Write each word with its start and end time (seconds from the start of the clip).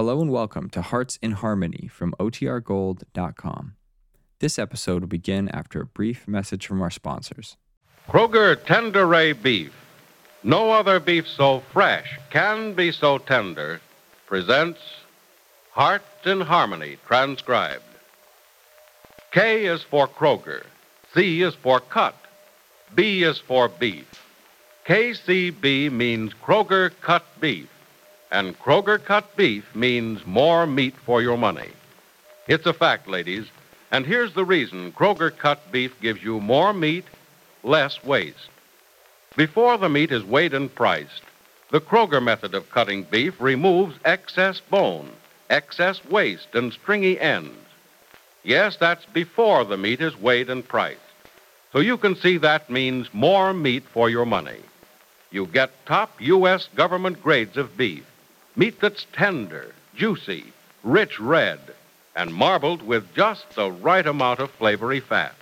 Hello 0.00 0.22
and 0.22 0.30
welcome 0.30 0.70
to 0.70 0.80
Hearts 0.80 1.18
in 1.20 1.32
Harmony 1.32 1.86
from 1.86 2.14
OTRGold.com. 2.18 3.74
This 4.38 4.58
episode 4.58 5.02
will 5.02 5.08
begin 5.08 5.50
after 5.50 5.82
a 5.82 5.84
brief 5.84 6.26
message 6.26 6.66
from 6.66 6.80
our 6.80 6.88
sponsors. 6.88 7.58
Kroger 8.08 8.56
Tenderay 8.56 9.34
Beef. 9.34 9.74
No 10.42 10.70
other 10.70 11.00
beef 11.00 11.28
so 11.28 11.60
fresh 11.74 12.18
can 12.30 12.72
be 12.72 12.92
so 12.92 13.18
tender. 13.18 13.82
Presents 14.26 14.80
Heart 15.72 16.02
in 16.24 16.40
Harmony, 16.40 16.96
transcribed. 17.06 17.84
K 19.32 19.66
is 19.66 19.82
for 19.82 20.08
Kroger. 20.08 20.64
C 21.12 21.42
is 21.42 21.54
for 21.54 21.78
cut. 21.78 22.16
B 22.94 23.22
is 23.22 23.38
for 23.38 23.68
beef. 23.68 24.08
KCB 24.86 25.92
means 25.92 26.32
Kroger 26.42 26.90
cut 27.02 27.26
beef. 27.38 27.68
And 28.32 28.56
Kroger 28.60 29.02
cut 29.04 29.36
beef 29.36 29.74
means 29.74 30.24
more 30.24 30.64
meat 30.64 30.94
for 31.04 31.20
your 31.20 31.36
money. 31.36 31.70
It's 32.46 32.66
a 32.66 32.72
fact, 32.72 33.08
ladies. 33.08 33.46
And 33.90 34.06
here's 34.06 34.34
the 34.34 34.44
reason 34.44 34.92
Kroger 34.92 35.36
cut 35.36 35.72
beef 35.72 36.00
gives 36.00 36.22
you 36.22 36.40
more 36.40 36.72
meat, 36.72 37.04
less 37.64 38.04
waste. 38.04 38.50
Before 39.36 39.76
the 39.78 39.88
meat 39.88 40.12
is 40.12 40.22
weighed 40.22 40.54
and 40.54 40.72
priced, 40.72 41.22
the 41.70 41.80
Kroger 41.80 42.22
method 42.22 42.54
of 42.54 42.70
cutting 42.70 43.02
beef 43.02 43.40
removes 43.40 43.96
excess 44.04 44.60
bone, 44.60 45.10
excess 45.48 46.04
waste, 46.04 46.54
and 46.54 46.72
stringy 46.72 47.18
ends. 47.18 47.56
Yes, 48.44 48.76
that's 48.76 49.06
before 49.06 49.64
the 49.64 49.76
meat 49.76 50.00
is 50.00 50.16
weighed 50.16 50.50
and 50.50 50.66
priced. 50.66 51.00
So 51.72 51.80
you 51.80 51.96
can 51.96 52.14
see 52.14 52.36
that 52.38 52.70
means 52.70 53.12
more 53.12 53.52
meat 53.52 53.84
for 53.92 54.08
your 54.08 54.26
money. 54.26 54.60
You 55.32 55.46
get 55.46 55.86
top 55.86 56.10
U.S. 56.20 56.68
government 56.74 57.22
grades 57.22 57.56
of 57.56 57.76
beef 57.76 58.04
Meat 58.60 58.78
that's 58.78 59.06
tender, 59.14 59.72
juicy, 59.96 60.44
rich 60.84 61.18
red, 61.18 61.58
and 62.14 62.34
marbled 62.34 62.82
with 62.82 63.14
just 63.14 63.48
the 63.54 63.70
right 63.70 64.06
amount 64.06 64.38
of 64.38 64.50
flavory 64.50 65.00
fat. 65.00 65.34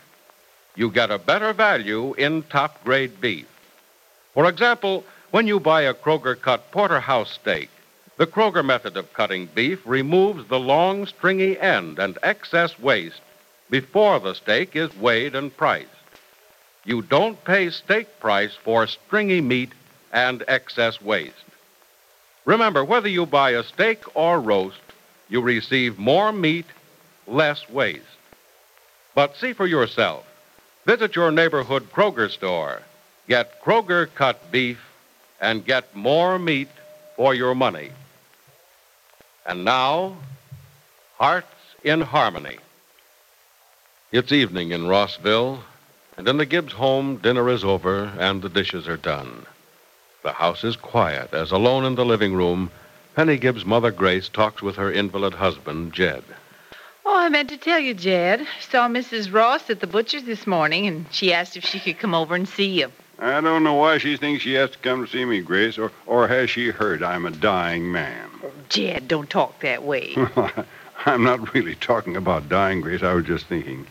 You 0.76 0.88
get 0.92 1.10
a 1.10 1.18
better 1.18 1.52
value 1.52 2.14
in 2.14 2.44
top 2.44 2.84
grade 2.84 3.20
beef. 3.20 3.48
For 4.34 4.48
example, 4.48 5.04
when 5.32 5.48
you 5.48 5.58
buy 5.58 5.82
a 5.82 5.94
Kroger 5.94 6.40
cut 6.40 6.70
porterhouse 6.70 7.32
steak, 7.32 7.70
the 8.18 8.26
Kroger 8.28 8.64
method 8.64 8.96
of 8.96 9.12
cutting 9.12 9.46
beef 9.46 9.80
removes 9.84 10.46
the 10.46 10.60
long, 10.60 11.04
stringy 11.04 11.58
end 11.58 11.98
and 11.98 12.18
excess 12.22 12.78
waste 12.78 13.20
before 13.68 14.20
the 14.20 14.34
steak 14.34 14.76
is 14.76 14.96
weighed 14.96 15.34
and 15.34 15.56
priced. 15.56 15.90
You 16.84 17.02
don't 17.02 17.42
pay 17.42 17.70
steak 17.70 18.20
price 18.20 18.54
for 18.54 18.86
stringy 18.86 19.40
meat 19.40 19.72
and 20.12 20.44
excess 20.46 21.02
waste. 21.02 21.47
Remember, 22.48 22.82
whether 22.82 23.10
you 23.10 23.26
buy 23.26 23.50
a 23.50 23.62
steak 23.62 24.02
or 24.16 24.40
roast, 24.40 24.80
you 25.28 25.42
receive 25.42 25.98
more 25.98 26.32
meat, 26.32 26.64
less 27.26 27.68
waste. 27.68 28.16
But 29.14 29.36
see 29.36 29.52
for 29.52 29.66
yourself. 29.66 30.24
Visit 30.86 31.14
your 31.14 31.30
neighborhood 31.30 31.92
Kroger 31.92 32.30
store. 32.30 32.80
Get 33.28 33.62
Kroger 33.62 34.08
cut 34.14 34.50
beef 34.50 34.82
and 35.42 35.62
get 35.62 35.94
more 35.94 36.38
meat 36.38 36.70
for 37.16 37.34
your 37.34 37.54
money. 37.54 37.90
And 39.44 39.66
now, 39.66 40.16
Hearts 41.18 41.54
in 41.84 42.00
Harmony. 42.00 42.56
It's 44.10 44.32
evening 44.32 44.70
in 44.70 44.86
Rossville, 44.86 45.62
and 46.16 46.26
in 46.26 46.38
the 46.38 46.46
Gibbs 46.46 46.72
home, 46.72 47.18
dinner 47.18 47.50
is 47.50 47.62
over 47.62 48.04
and 48.18 48.40
the 48.40 48.48
dishes 48.48 48.88
are 48.88 48.96
done. 48.96 49.44
The 50.22 50.32
house 50.32 50.64
is 50.64 50.76
quiet 50.76 51.32
as, 51.32 51.52
alone 51.52 51.84
in 51.84 51.94
the 51.94 52.04
living 52.04 52.34
room, 52.34 52.70
Penny 53.14 53.36
Gibbs' 53.36 53.64
mother, 53.64 53.90
Grace, 53.90 54.28
talks 54.28 54.62
with 54.62 54.76
her 54.76 54.90
invalid 54.90 55.34
husband, 55.34 55.92
Jed. 55.92 56.24
Oh, 57.06 57.16
I 57.18 57.28
meant 57.28 57.48
to 57.50 57.56
tell 57.56 57.78
you, 57.78 57.94
Jed. 57.94 58.46
Saw 58.60 58.88
Mrs. 58.88 59.32
Ross 59.32 59.70
at 59.70 59.80
the 59.80 59.86
butcher's 59.86 60.24
this 60.24 60.46
morning, 60.46 60.86
and 60.86 61.06
she 61.10 61.32
asked 61.32 61.56
if 61.56 61.64
she 61.64 61.80
could 61.80 61.98
come 61.98 62.14
over 62.14 62.34
and 62.34 62.48
see 62.48 62.80
you. 62.80 62.90
I 63.18 63.40
don't 63.40 63.64
know 63.64 63.74
why 63.74 63.98
she 63.98 64.16
thinks 64.16 64.42
she 64.42 64.54
has 64.54 64.70
to 64.70 64.78
come 64.78 65.04
to 65.04 65.10
see 65.10 65.24
me, 65.24 65.40
Grace, 65.40 65.78
or, 65.78 65.90
or 66.06 66.28
has 66.28 66.50
she 66.50 66.70
heard 66.70 67.02
I'm 67.02 67.26
a 67.26 67.30
dying 67.30 67.90
man? 67.90 68.28
Oh, 68.44 68.50
Jed, 68.68 69.08
don't 69.08 69.30
talk 69.30 69.60
that 69.60 69.82
way. 69.82 70.14
I'm 71.06 71.24
not 71.24 71.54
really 71.54 71.74
talking 71.74 72.16
about 72.16 72.48
dying, 72.48 72.80
Grace. 72.80 73.02
I 73.02 73.14
was 73.14 73.24
just 73.24 73.46
thinking. 73.46 73.86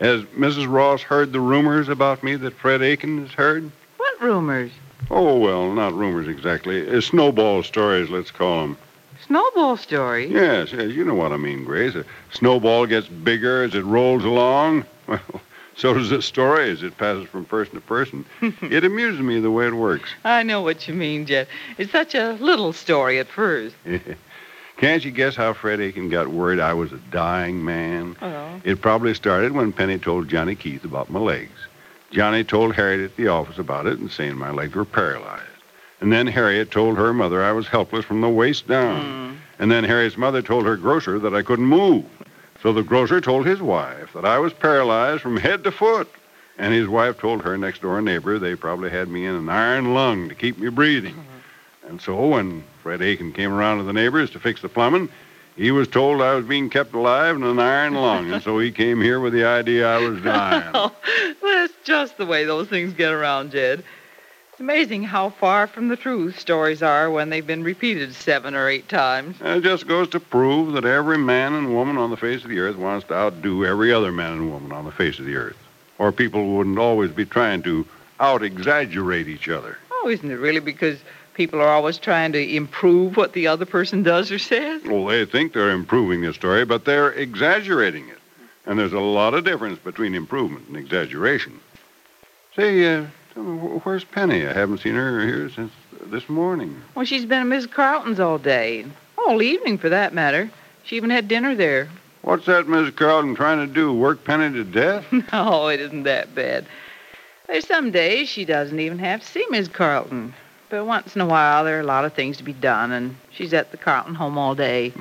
Has 0.00 0.22
Mrs. 0.36 0.72
Ross 0.72 1.02
heard 1.02 1.32
the 1.32 1.40
rumors 1.40 1.88
about 1.88 2.22
me 2.22 2.36
that 2.36 2.54
Fred 2.54 2.82
Aiken 2.82 3.26
has 3.26 3.32
heard? 3.32 3.70
What 3.98 4.20
rumors? 4.20 4.72
Oh, 5.14 5.36
well, 5.36 5.70
not 5.70 5.92
rumors 5.92 6.26
exactly. 6.26 6.88
Uh, 6.88 7.02
snowball 7.02 7.62
stories, 7.62 8.08
let's 8.08 8.30
call 8.30 8.62
them. 8.62 8.78
Snowball 9.26 9.76
stories? 9.76 10.30
Yes, 10.30 10.72
yes, 10.72 10.90
you 10.90 11.04
know 11.04 11.14
what 11.14 11.32
I 11.32 11.36
mean, 11.36 11.64
Grace. 11.64 11.94
A 11.94 12.06
snowball 12.32 12.86
gets 12.86 13.08
bigger 13.08 13.62
as 13.62 13.74
it 13.74 13.84
rolls 13.84 14.24
along. 14.24 14.84
Well, 15.08 15.40
so 15.74 15.94
does 15.94 16.10
this 16.10 16.24
story 16.26 16.70
as 16.70 16.82
it 16.82 16.96
passes 16.96 17.28
from 17.28 17.44
person 17.44 17.74
to 17.74 17.80
person. 17.80 18.24
it 18.40 18.84
amuses 18.84 19.20
me 19.20 19.40
the 19.40 19.50
way 19.50 19.66
it 19.66 19.74
works. 19.74 20.10
I 20.22 20.42
know 20.42 20.62
what 20.62 20.86
you 20.86 20.94
mean, 20.94 21.26
Jed. 21.26 21.48
It's 21.76 21.90
such 21.90 22.14
a 22.14 22.34
little 22.34 22.72
story 22.72 23.18
at 23.18 23.26
first. 23.26 23.74
Can't 24.76 25.04
you 25.04 25.10
guess 25.10 25.34
how 25.34 25.54
Fred 25.54 25.80
Aiken 25.80 26.08
got 26.08 26.28
word 26.28 26.60
I 26.60 26.74
was 26.74 26.92
a 26.92 26.98
dying 27.10 27.64
man? 27.64 28.16
Oh. 28.22 28.60
It 28.64 28.80
probably 28.80 29.12
started 29.14 29.52
when 29.52 29.72
Penny 29.72 29.98
told 29.98 30.28
Johnny 30.28 30.54
Keith 30.54 30.84
about 30.84 31.10
my 31.10 31.20
legs. 31.20 31.58
Johnny 32.12 32.44
told 32.44 32.74
Harriet 32.74 33.10
at 33.10 33.16
the 33.16 33.28
office 33.28 33.58
about 33.58 33.86
it 33.86 33.98
and 33.98 34.10
saying 34.10 34.36
my 34.36 34.50
legs 34.50 34.74
were 34.74 34.84
paralyzed. 34.84 35.42
And 36.00 36.12
then 36.12 36.26
Harriet 36.26 36.70
told 36.70 36.96
her 36.96 37.12
mother 37.12 37.42
I 37.42 37.52
was 37.52 37.68
helpless 37.68 38.04
from 38.04 38.20
the 38.20 38.28
waist 38.28 38.66
down. 38.66 39.02
Mm. 39.02 39.36
And 39.58 39.70
then 39.70 39.84
Harriet's 39.84 40.16
mother 40.16 40.42
told 40.42 40.66
her 40.66 40.76
grocer 40.76 41.18
that 41.20 41.34
I 41.34 41.42
couldn't 41.42 41.64
move. 41.64 42.04
So 42.62 42.72
the 42.72 42.82
grocer 42.82 43.20
told 43.20 43.46
his 43.46 43.60
wife 43.60 44.12
that 44.12 44.24
I 44.24 44.38
was 44.38 44.52
paralyzed 44.52 45.22
from 45.22 45.36
head 45.36 45.64
to 45.64 45.72
foot. 45.72 46.08
And 46.58 46.74
his 46.74 46.86
wife 46.86 47.18
told 47.18 47.42
her 47.42 47.56
next 47.56 47.82
door 47.82 48.00
neighbor 48.02 48.38
they 48.38 48.56
probably 48.56 48.90
had 48.90 49.08
me 49.08 49.24
in 49.24 49.34
an 49.34 49.48
iron 49.48 49.94
lung 49.94 50.28
to 50.28 50.34
keep 50.34 50.58
me 50.58 50.68
breathing. 50.68 51.24
And 51.88 52.00
so 52.00 52.26
when 52.28 52.62
Fred 52.82 53.00
Aiken 53.00 53.32
came 53.32 53.52
around 53.52 53.78
to 53.78 53.84
the 53.84 53.92
neighbors 53.92 54.30
to 54.30 54.38
fix 54.38 54.60
the 54.60 54.68
plumbing, 54.68 55.08
he 55.56 55.70
was 55.70 55.88
told 55.88 56.22
I 56.22 56.34
was 56.34 56.46
being 56.46 56.70
kept 56.70 56.94
alive 56.94 57.36
in 57.36 57.42
an 57.42 57.58
iron 57.58 57.94
lung, 57.94 58.32
and 58.32 58.42
so 58.42 58.58
he 58.58 58.70
came 58.70 59.00
here 59.00 59.20
with 59.20 59.32
the 59.32 59.44
idea 59.44 59.86
I 59.86 59.98
was 59.98 60.20
dying. 60.22 60.70
Oh, 60.74 60.92
just 61.84 62.16
the 62.16 62.26
way 62.26 62.44
those 62.44 62.68
things 62.68 62.92
get 62.92 63.12
around, 63.12 63.52
Jed. 63.52 63.84
It's 64.52 64.60
amazing 64.60 65.04
how 65.04 65.30
far 65.30 65.66
from 65.66 65.88
the 65.88 65.96
truth 65.96 66.38
stories 66.38 66.82
are 66.82 67.10
when 67.10 67.30
they've 67.30 67.46
been 67.46 67.64
repeated 67.64 68.14
seven 68.14 68.54
or 68.54 68.68
eight 68.68 68.88
times. 68.88 69.36
It 69.40 69.62
just 69.62 69.86
goes 69.86 70.08
to 70.10 70.20
prove 70.20 70.74
that 70.74 70.84
every 70.84 71.16
man 71.16 71.54
and 71.54 71.74
woman 71.74 71.96
on 71.96 72.10
the 72.10 72.18
face 72.18 72.44
of 72.44 72.50
the 72.50 72.58
earth 72.58 72.76
wants 72.76 73.06
to 73.08 73.14
outdo 73.14 73.64
every 73.64 73.92
other 73.92 74.12
man 74.12 74.32
and 74.32 74.50
woman 74.50 74.72
on 74.72 74.84
the 74.84 74.92
face 74.92 75.18
of 75.18 75.24
the 75.24 75.36
earth. 75.36 75.56
Or 75.98 76.12
people 76.12 76.54
wouldn't 76.54 76.78
always 76.78 77.10
be 77.10 77.24
trying 77.24 77.62
to 77.62 77.86
out 78.20 78.42
exaggerate 78.42 79.26
each 79.26 79.48
other. 79.48 79.78
Oh, 79.90 80.08
isn't 80.08 80.30
it 80.30 80.36
really 80.36 80.60
because 80.60 80.98
people 81.34 81.60
are 81.60 81.68
always 81.68 81.96
trying 81.96 82.32
to 82.32 82.54
improve 82.54 83.16
what 83.16 83.32
the 83.32 83.46
other 83.46 83.64
person 83.64 84.02
does 84.02 84.30
or 84.30 84.38
says? 84.38 84.82
Well, 84.84 85.06
they 85.06 85.24
think 85.24 85.54
they're 85.54 85.70
improving 85.70 86.20
the 86.20 86.34
story, 86.34 86.64
but 86.64 86.84
they're 86.84 87.12
exaggerating 87.12 88.08
it. 88.08 88.18
And 88.66 88.78
there's 88.78 88.92
a 88.92 89.00
lot 89.00 89.34
of 89.34 89.44
difference 89.44 89.78
between 89.78 90.14
improvement 90.14 90.68
and 90.68 90.76
exaggeration. 90.76 91.58
Say, 92.54 92.84
uh, 92.94 93.06
tell 93.32 93.42
me, 93.42 93.58
where's 93.84 94.04
Penny? 94.04 94.46
I 94.46 94.52
haven't 94.52 94.78
seen 94.78 94.94
her 94.94 95.24
here 95.24 95.48
since 95.48 95.72
this 96.06 96.28
morning. 96.28 96.82
Well, 96.94 97.06
she's 97.06 97.24
been 97.24 97.40
at 97.40 97.46
Miss 97.46 97.66
Carlton's 97.66 98.20
all 98.20 98.36
day. 98.36 98.84
All 99.16 99.40
evening, 99.40 99.78
for 99.78 99.88
that 99.88 100.12
matter. 100.12 100.50
She 100.84 100.96
even 100.96 101.08
had 101.08 101.28
dinner 101.28 101.54
there. 101.54 101.88
What's 102.20 102.46
that 102.46 102.68
Miss 102.68 102.90
Carlton 102.94 103.34
trying 103.34 103.66
to 103.66 103.72
do? 103.72 103.92
Work 103.94 104.24
Penny 104.24 104.52
to 104.54 104.64
death? 104.64 105.06
No, 105.32 105.68
it 105.68 105.80
isn't 105.80 106.02
that 106.02 106.34
bad. 106.34 106.66
There's 107.46 107.66
some 107.66 107.90
days 107.90 108.28
she 108.28 108.44
doesn't 108.44 108.78
even 108.78 108.98
have 108.98 109.20
to 109.20 109.26
see 109.26 109.46
Miss 109.50 109.68
Carlton. 109.68 110.34
But 110.68 110.84
once 110.84 111.14
in 111.14 111.22
a 111.22 111.26
while, 111.26 111.64
there 111.64 111.78
are 111.78 111.82
a 111.82 111.84
lot 111.84 112.04
of 112.04 112.12
things 112.12 112.36
to 112.38 112.44
be 112.44 112.52
done, 112.52 112.92
and 112.92 113.16
she's 113.30 113.54
at 113.54 113.70
the 113.70 113.76
Carlton 113.76 114.14
home 114.14 114.36
all 114.36 114.54
day. 114.54 114.92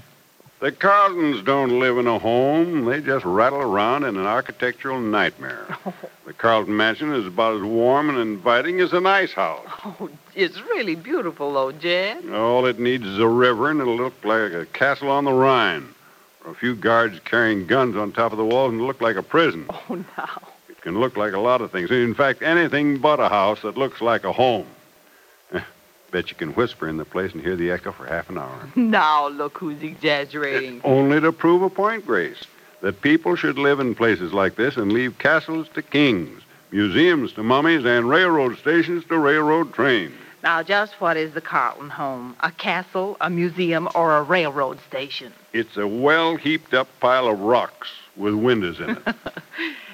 The 0.61 0.71
Carltons 0.71 1.43
don't 1.43 1.79
live 1.79 1.97
in 1.97 2.05
a 2.05 2.19
home. 2.19 2.85
They 2.85 3.01
just 3.01 3.25
rattle 3.25 3.61
around 3.61 4.03
in 4.03 4.15
an 4.15 4.27
architectural 4.27 5.01
nightmare. 5.01 5.65
The 6.23 6.33
Carlton 6.33 6.77
mansion 6.77 7.13
is 7.13 7.25
about 7.25 7.57
as 7.57 7.63
warm 7.63 8.07
and 8.09 8.17
inviting 8.17 8.79
as 8.79 8.93
an 8.93 9.05
ice 9.07 9.33
house. 9.33 9.65
Oh, 9.83 10.09
it's 10.35 10.61
really 10.61 10.95
beautiful, 10.95 11.51
though, 11.51 11.71
Jed. 11.71 12.29
All 12.29 12.65
it 12.67 12.79
needs 12.79 13.05
is 13.05 13.17
a 13.19 13.27
river, 13.27 13.69
and 13.71 13.81
it'll 13.81 13.97
look 13.97 14.13
like 14.23 14.53
a 14.53 14.67
castle 14.67 15.09
on 15.09 15.25
the 15.25 15.33
Rhine. 15.33 15.89
Or 16.45 16.51
a 16.51 16.55
few 16.55 16.75
guards 16.75 17.19
carrying 17.25 17.65
guns 17.65 17.97
on 17.97 18.11
top 18.11 18.31
of 18.31 18.37
the 18.37 18.45
walls, 18.45 18.71
and 18.71 18.79
it'll 18.79 18.87
look 18.87 19.01
like 19.01 19.17
a 19.17 19.23
prison. 19.23 19.65
Oh, 19.69 19.95
now. 20.15 20.41
It 20.69 20.79
can 20.81 20.99
look 20.99 21.17
like 21.17 21.33
a 21.33 21.39
lot 21.39 21.59
of 21.59 21.71
things. 21.71 21.89
In 21.89 22.13
fact, 22.13 22.43
anything 22.43 22.99
but 22.99 23.19
a 23.19 23.27
house 23.27 23.63
that 23.63 23.77
looks 23.77 23.99
like 23.99 24.23
a 24.23 24.31
home. 24.31 24.67
Bet 26.11 26.29
you 26.29 26.35
can 26.35 26.51
whisper 26.51 26.89
in 26.89 26.97
the 26.97 27.05
place 27.05 27.31
and 27.33 27.41
hear 27.41 27.55
the 27.55 27.71
echo 27.71 27.91
for 27.91 28.05
half 28.05 28.29
an 28.29 28.37
hour. 28.37 28.69
Now, 28.75 29.29
look 29.29 29.57
who's 29.57 29.81
exaggerating. 29.81 30.81
Only 30.83 31.21
to 31.21 31.31
prove 31.31 31.61
a 31.61 31.69
point, 31.69 32.05
Grace, 32.05 32.43
that 32.81 33.01
people 33.01 33.35
should 33.35 33.57
live 33.57 33.79
in 33.79 33.95
places 33.95 34.33
like 34.33 34.55
this 34.55 34.75
and 34.75 34.91
leave 34.91 35.17
castles 35.19 35.67
to 35.73 35.81
kings, 35.81 36.41
museums 36.71 37.31
to 37.33 37.43
mummies, 37.43 37.85
and 37.85 38.09
railroad 38.09 38.57
stations 38.57 39.05
to 39.05 39.17
railroad 39.17 39.73
trains. 39.73 40.13
Now, 40.43 40.63
just 40.63 40.99
what 40.99 41.15
is 41.17 41.33
the 41.33 41.41
Carlton 41.41 41.89
home? 41.89 42.35
A 42.41 42.51
castle, 42.51 43.15
a 43.21 43.29
museum, 43.29 43.87
or 43.95 44.17
a 44.17 44.23
railroad 44.23 44.79
station? 44.87 45.31
It's 45.53 45.77
a 45.77 45.87
well 45.87 46.35
heaped 46.35 46.73
up 46.73 46.87
pile 46.99 47.27
of 47.27 47.39
rocks 47.39 47.89
with 48.17 48.33
windows 48.33 48.79
in 48.79 48.89
it. 48.89 49.03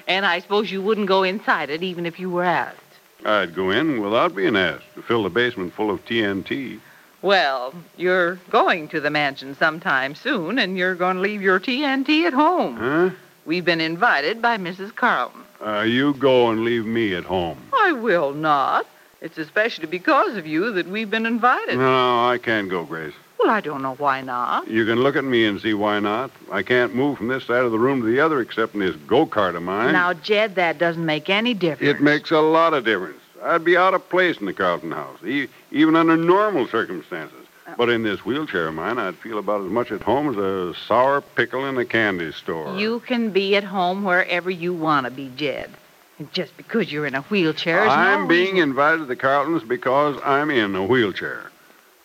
And 0.08 0.24
I 0.24 0.38
suppose 0.38 0.72
you 0.72 0.80
wouldn't 0.80 1.06
go 1.06 1.22
inside 1.22 1.68
it 1.68 1.82
even 1.82 2.06
if 2.06 2.18
you 2.18 2.30
were 2.30 2.42
asked. 2.42 2.78
I'd 3.24 3.54
go 3.54 3.70
in 3.70 4.00
without 4.00 4.34
being 4.34 4.56
asked 4.56 4.94
to 4.94 5.02
fill 5.02 5.24
the 5.24 5.30
basement 5.30 5.74
full 5.74 5.90
of 5.90 6.04
TNT. 6.04 6.80
Well, 7.20 7.74
you're 7.96 8.36
going 8.50 8.88
to 8.88 9.00
the 9.00 9.10
mansion 9.10 9.56
sometime 9.56 10.14
soon, 10.14 10.58
and 10.58 10.78
you're 10.78 10.94
going 10.94 11.16
to 11.16 11.22
leave 11.22 11.42
your 11.42 11.58
TNT 11.58 12.26
at 12.26 12.32
home. 12.32 12.76
Huh? 12.76 13.10
We've 13.44 13.64
been 13.64 13.80
invited 13.80 14.40
by 14.40 14.56
Mrs. 14.56 14.94
Carlton. 14.94 15.42
Uh, 15.64 15.80
you 15.80 16.14
go 16.14 16.50
and 16.50 16.64
leave 16.64 16.86
me 16.86 17.14
at 17.14 17.24
home. 17.24 17.58
I 17.72 17.92
will 17.92 18.32
not. 18.32 18.86
It's 19.20 19.38
especially 19.38 19.86
because 19.86 20.36
of 20.36 20.46
you 20.46 20.72
that 20.72 20.86
we've 20.86 21.10
been 21.10 21.26
invited. 21.26 21.76
No, 21.76 22.28
I 22.28 22.38
can't 22.38 22.68
go, 22.68 22.84
Grace. 22.84 23.14
Well, 23.38 23.50
I 23.50 23.60
don't 23.60 23.82
know 23.82 23.94
why 23.94 24.20
not. 24.20 24.68
You 24.68 24.84
can 24.84 25.00
look 25.00 25.14
at 25.16 25.24
me 25.24 25.44
and 25.46 25.60
see 25.60 25.72
why 25.74 26.00
not. 26.00 26.30
I 26.50 26.62
can't 26.62 26.94
move 26.94 27.18
from 27.18 27.28
this 27.28 27.44
side 27.44 27.62
of 27.62 27.70
the 27.72 27.78
room 27.78 28.00
to 28.02 28.06
the 28.06 28.20
other 28.20 28.40
except 28.40 28.74
in 28.74 28.80
this 28.80 28.96
go-kart 29.06 29.54
of 29.56 29.62
mine. 29.62 29.92
Now, 29.92 30.12
Jed, 30.12 30.56
that 30.56 30.78
doesn't 30.78 31.04
make 31.04 31.30
any 31.30 31.54
difference. 31.54 31.98
It 31.98 32.02
makes 32.02 32.30
a 32.30 32.40
lot 32.40 32.74
of 32.74 32.84
difference. 32.84 33.20
I'd 33.42 33.64
be 33.64 33.76
out 33.76 33.94
of 33.94 34.08
place 34.08 34.38
in 34.38 34.46
the 34.46 34.52
Carlton 34.52 34.90
house, 34.90 35.18
e- 35.24 35.46
even 35.70 35.94
under 35.94 36.16
normal 36.16 36.66
circumstances. 36.66 37.38
Uh. 37.66 37.74
But 37.76 37.88
in 37.90 38.02
this 38.02 38.24
wheelchair 38.24 38.66
of 38.66 38.74
mine, 38.74 38.98
I'd 38.98 39.14
feel 39.16 39.38
about 39.38 39.64
as 39.64 39.70
much 39.70 39.92
at 39.92 40.02
home 40.02 40.28
as 40.30 40.36
a 40.36 40.74
sour 40.86 41.20
pickle 41.20 41.64
in 41.66 41.78
a 41.78 41.84
candy 41.84 42.32
store. 42.32 42.76
You 42.76 42.98
can 43.00 43.30
be 43.30 43.54
at 43.54 43.62
home 43.62 44.02
wherever 44.02 44.50
you 44.50 44.74
want 44.74 45.04
to 45.04 45.12
be, 45.12 45.30
Jed. 45.36 45.70
And 46.18 46.32
just 46.32 46.56
because 46.56 46.90
you're 46.90 47.06
in 47.06 47.14
a 47.14 47.20
wheelchair 47.22 47.84
is 47.84 47.92
I'm 47.92 48.22
no 48.22 48.26
being 48.26 48.54
reason- 48.54 48.70
invited 48.70 48.98
to 48.98 49.04
the 49.04 49.14
Carltons 49.14 49.62
because 49.62 50.20
I'm 50.24 50.50
in 50.50 50.74
a 50.74 50.84
wheelchair. 50.84 51.47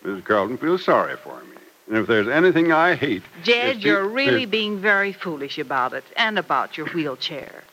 Mrs. 0.04 0.26
Carlton 0.26 0.58
feels 0.58 0.84
sorry 0.84 1.16
for 1.16 1.40
me. 1.44 1.58
And 1.88 1.98
if 1.98 2.08
there's 2.08 2.28
anything 2.28 2.72
I 2.72 2.96
hate, 2.96 3.24
Jed, 3.44 3.84
you're 3.84 4.08
really 4.08 4.46
being 4.46 4.80
very 4.80 5.14
foolish 5.14 5.58
about 5.58 5.94
it 5.94 6.04
and 6.18 6.38
about 6.38 6.78
your 6.78 6.88
wheelchair. 6.88 7.64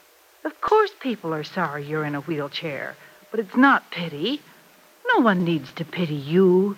Of 0.45 0.61
course, 0.61 0.91
people 1.01 1.35
are 1.35 1.45
sorry 1.45 1.85
you're 1.85 2.05
in 2.05 2.15
a 2.15 2.21
wheelchair, 2.21 2.97
but 3.31 3.41
it's 3.41 3.57
not 3.57 3.91
pity. 3.91 4.41
No 5.15 5.21
one 5.21 5.45
needs 5.45 5.73
to 5.73 5.85
pity 5.85 6.15
you. 6.15 6.77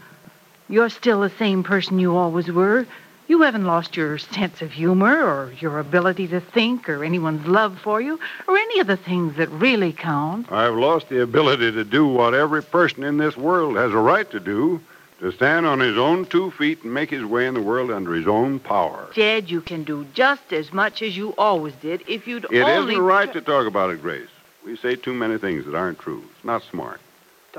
You're 0.69 0.89
still 0.89 1.21
the 1.21 1.31
same 1.31 1.63
person 1.63 1.99
you 1.99 2.17
always 2.17 2.51
were. 2.51 2.87
You 3.29 3.43
haven't 3.43 3.65
lost 3.65 3.97
your 3.97 4.19
sense 4.19 4.63
of 4.63 4.73
humor 4.73 5.23
or 5.23 5.53
your 5.59 5.79
ability 5.79 6.29
to 6.29 6.41
think 6.41 6.89
or 6.89 7.05
anyone's 7.05 7.47
love 7.47 7.79
for 7.79 8.01
you 8.01 8.19
or 8.49 8.57
any 8.57 8.81
of 8.81 8.87
the 8.87 8.97
things 8.97 9.37
that 9.37 9.49
really 9.51 9.93
count. 9.93 10.51
I've 10.51 10.75
lost 10.75 11.09
the 11.09 11.23
ability 11.23 11.73
to 11.73 11.85
do 11.85 12.07
what 12.07 12.35
every 12.35 12.63
person 12.63 13.05
in 13.05 13.17
this 13.17 13.37
world 13.37 13.77
has 13.77 13.93
a 13.93 13.99
right 13.99 14.31
to 14.33 14.41
do 14.41 14.81
to 15.23 15.31
stand 15.31 15.65
on 15.67 15.79
his 15.79 15.97
own 15.97 16.27
two 16.27 16.51
feet 16.51 16.83
and 16.83 16.93
make 16.93 17.09
his 17.09 17.25
way 17.25 17.47
in 17.47 17.55
the 17.55 17.63
world 17.63 17.93
under 17.93 18.13
his 18.13 18.27
own 18.27 18.59
power. 18.59 19.09
Jed, 19.15 19.49
you 19.49 19.61
can 19.61 19.85
do 19.85 20.05
just 20.15 20.53
as 20.53 20.73
much 20.73 21.01
as 21.01 21.17
you 21.17 21.33
always 21.39 21.75
did 21.75 22.03
if 22.09 22.27
you'd 22.27 22.45
It 22.51 22.63
only. 22.63 22.95
isn't 22.95 23.05
right 23.05 23.33
to 23.33 23.41
talk 23.41 23.67
about 23.69 23.91
it, 23.91 24.03
Grace. 24.03 24.29
We 24.65 24.77
say 24.77 24.97
too 24.97 25.15
many 25.15 25.39
things 25.39 25.65
that 25.65 25.77
aren't 25.77 26.01
true. 26.01 26.25
It's 26.35 26.45
not 26.45 26.63
smart. 26.65 27.01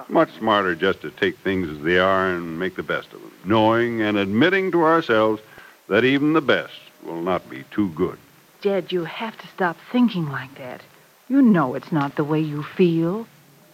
Much 0.10 0.31
smarter 0.38 0.75
just 0.75 1.01
to 1.01 1.12
take 1.12 1.38
things 1.38 1.69
as 1.69 1.80
they 1.83 2.00
are 2.00 2.27
and 2.27 2.60
make 2.60 2.75
the 2.75 2.83
best 2.83 3.13
of 3.13 3.21
them, 3.21 3.31
knowing 3.45 4.01
and 4.01 4.18
admitting 4.18 4.71
to 4.71 4.83
ourselves 4.83 5.42
that 5.88 6.04
even 6.04 6.33
the 6.33 6.42
best 6.42 6.74
will 7.04 7.21
not 7.21 7.50
be 7.50 7.63
too 7.71 7.89
good. 7.89 8.18
Jed, 8.62 8.92
you 8.92 9.04
have 9.06 9.38
to 9.38 9.48
stop 9.48 9.77
thinking 9.92 10.30
like 10.30 10.56
that. 10.57 10.81
You 11.30 11.42
know 11.42 11.75
it's 11.75 11.92
not 11.92 12.16
the 12.16 12.24
way 12.24 12.39
you 12.39 12.63
feel. 12.63 13.27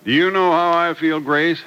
Do 0.04 0.12
you 0.12 0.30
know 0.30 0.52
how 0.52 0.78
I 0.78 0.94
feel, 0.94 1.20
Grace? 1.22 1.62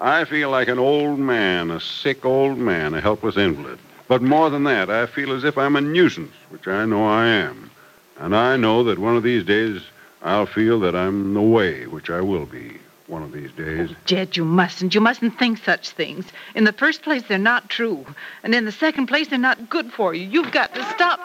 I 0.00 0.24
feel 0.24 0.50
like 0.50 0.68
an 0.68 0.78
old 0.78 1.18
man, 1.18 1.70
a 1.70 1.80
sick 1.80 2.24
old 2.24 2.58
man, 2.58 2.94
a 2.94 3.00
helpless 3.00 3.36
invalid. 3.36 3.78
But 4.06 4.22
more 4.22 4.48
than 4.48 4.64
that, 4.64 4.88
I 4.90 5.06
feel 5.06 5.32
as 5.32 5.44
if 5.44 5.58
I'm 5.58 5.76
a 5.76 5.80
nuisance, 5.80 6.32
which 6.50 6.66
I 6.68 6.84
know 6.86 7.04
I 7.04 7.26
am. 7.26 7.70
And 8.18 8.34
I 8.34 8.56
know 8.56 8.84
that 8.84 8.98
one 8.98 9.16
of 9.16 9.22
these 9.22 9.44
days 9.44 9.82
I'll 10.22 10.46
feel 10.46 10.80
that 10.80 10.94
I'm 10.96 11.34
the 11.34 11.42
way, 11.42 11.86
which 11.86 12.10
I 12.10 12.20
will 12.20 12.46
be 12.46 12.78
one 13.06 13.22
of 13.22 13.32
these 13.32 13.50
days. 13.52 13.90
Jed, 14.04 14.36
you 14.36 14.44
mustn't. 14.44 14.94
You 14.94 15.00
mustn't 15.00 15.38
think 15.38 15.58
such 15.58 15.90
things. 15.90 16.26
In 16.54 16.64
the 16.64 16.72
first 16.72 17.02
place, 17.02 17.22
they're 17.24 17.38
not 17.38 17.68
true. 17.70 18.04
And 18.42 18.54
in 18.54 18.64
the 18.64 18.72
second 18.72 19.06
place, 19.06 19.28
they're 19.28 19.38
not 19.38 19.68
good 19.70 19.92
for 19.92 20.14
you. 20.14 20.26
You've 20.28 20.52
got 20.52 20.74
to 20.74 20.84
stop. 20.90 21.18